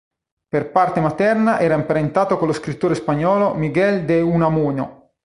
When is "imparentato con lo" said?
1.75-2.53